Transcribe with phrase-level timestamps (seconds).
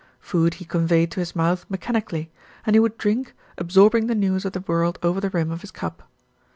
[0.19, 2.31] Food he conveyed to his mouth mechani cally,
[2.65, 5.69] and he would drink, absorbing the news of the world over the rim of his
[5.69, 6.09] cup.